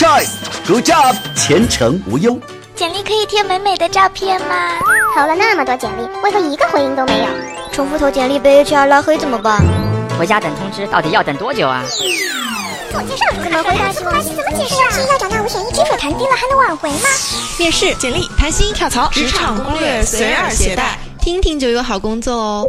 [0.00, 2.40] choice，Good job，前程无忧。
[2.74, 4.78] 简历可以贴美美的照片吗？
[5.14, 7.26] 投了那么多简历，为何一个回应都没有？
[7.70, 9.62] 重复投简历被 HR 拉黑怎么办？
[10.18, 11.84] 回家等通知，到底要等多久啊？
[11.86, 13.92] 自我介绍怎么回答？
[13.92, 14.88] 怎么解释啊？
[14.90, 17.08] 是要找那五险一，金手谈低了还能挽回吗？
[17.58, 22.66] 面试、简历、谈心、跳槽、职场攻略随耳携带，听听就有好工作哦。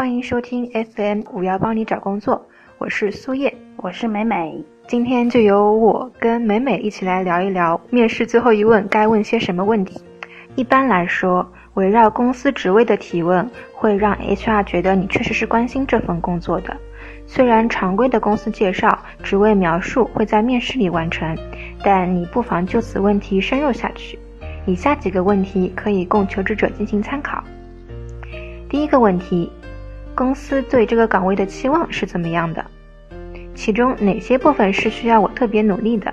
[0.00, 4.64] 欢迎收听 FM 五幺帮你找工作，我是苏叶，我是美美。
[4.88, 10.00] 今天就由我跟美美一起来聊一聊面试最后一问该问些什么问题。
[10.54, 16.74] 一般来说，围绕公司职位的提问会让 HR 觉得你确实是关心这份工作的。
[17.26, 21.36] 虽然常规的公司介绍、职位描述会在面试里完成，
[21.84, 24.18] 但你不妨就此问题深入下去。
[24.64, 27.44] 以下几个问题可以供求职者进行参考。
[28.70, 29.50] 第一个问题，
[30.20, 32.62] 公司对这个岗位的期望是怎么样的？
[33.54, 36.12] 其中哪些部分是需要我特别努力的？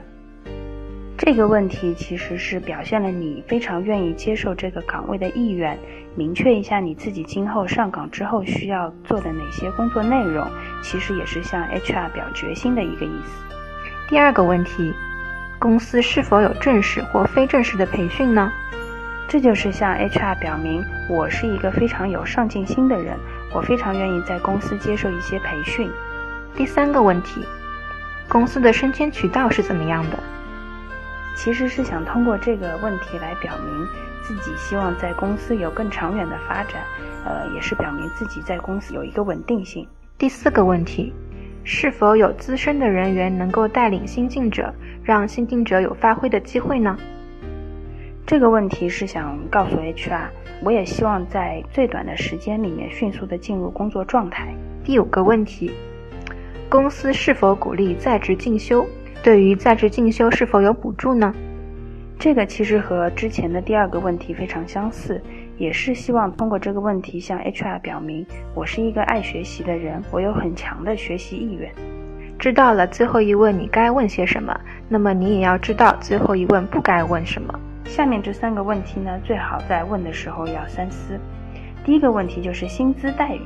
[1.18, 5.78] 这个问题其实是表现了你非常愿意接受这个岗位的意愿，
[6.16, 10.48] 明确一下你自己今后上岗之后需要做的哪些工作内容，
[10.82, 13.44] 其实也是向 HR 表决心的一个意思。
[14.08, 14.94] 第二个问题，
[15.60, 18.50] 公司是否有正式或非正式的培训呢？
[19.28, 23.18] 这就是向 HR 表明我是一个非常有上进心的人，
[23.58, 25.90] 我非常愿意在公司接受一些培训。
[26.56, 27.44] 第三个问题，
[28.30, 30.20] 公司的升迁渠道是怎么样的？
[31.36, 33.88] 其实是想通过这个问题来表明
[34.22, 36.84] 自己希望在公司有更长远的发展，
[37.26, 39.88] 呃，也是表明自己在公司有一个稳定性。
[40.20, 41.12] 第四个问题，
[41.64, 44.72] 是否有资深的人员能够带领新进者，
[45.04, 46.96] 让新进者有发挥的机会呢？
[48.28, 50.28] 这个问题是想告诉 HR，
[50.64, 54.54] 我也希望在最短的时间里面迅速的进入工作状态。
[54.84, 55.72] 第五个问题。
[56.70, 58.86] 公司是否鼓励在职进修？
[59.24, 61.34] 对于在职进修是否有补助呢？
[62.20, 65.22] 这个其实和之前的第二个问题非常相似，
[65.58, 71.72] 也是希望通过这个问题向 HR 表明，我是一个爱学习的人，我有很强的学习意愿。
[72.38, 74.60] 知道了最后一问你该问些什么，
[74.90, 77.58] 那么你也要知道最后一问不该问什么。
[77.88, 81.20] 下面这三个问题呢，最好在问的时候要三思。
[81.84, 83.42] 第一个问题就是薪资待遇。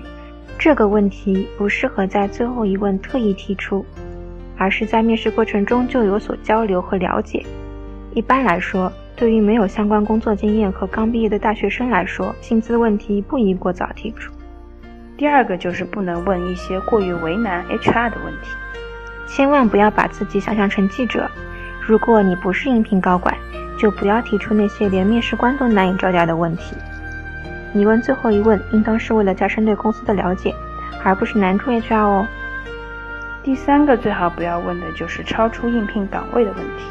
[0.58, 3.86] 这个问题不适合在最后一问特意提出，
[4.58, 7.46] 而是在面试过程中就有所交流和了解。
[8.14, 14.34] 一般来说，对于没有相关工作经验和刚毕业的大学生来说，薪资问题不宜过早提出。
[15.18, 18.50] 第二个就是不能问一些过于为难 HR 的问题，
[19.28, 21.30] 千万不要把自己想象成记者。
[21.88, 23.36] 如果你不是应聘高管，
[23.82, 26.76] 就不要提出那些连面试官都难以招架的问题。
[27.74, 30.54] 你问最后一问，应当是为了加深对公司的了解，
[31.04, 32.28] 而不是难住 HR 哦。
[33.42, 36.84] 第三个最好不要问的就是超出应聘岗位的问题。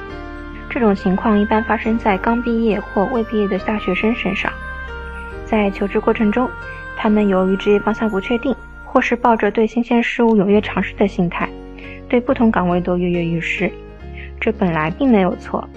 [0.68, 4.52] 这种情况一般发生在刚毕业或未毕业的大学生身上。
[5.44, 6.50] 在求职过程中，
[6.96, 8.52] 他们由于职业方向不确定，
[8.84, 11.48] 或是抱着对新鲜事物踊跃尝试的心态，
[12.08, 13.70] 对不同岗位都跃跃欲试。
[14.40, 15.68] 这本来并没有错。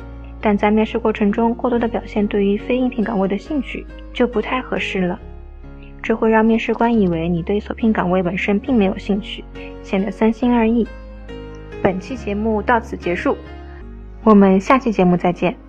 [0.46, 5.18] 但在面试过程中过多的表现对于非应聘岗位的兴趣就不太合适了，
[6.02, 9.42] 这会让面试官以为你对所聘岗位本身并没有兴趣，
[9.82, 10.86] 显得三心二意。
[11.82, 13.38] 本期节目到此结束，
[14.26, 15.63] 我们下期节目再见。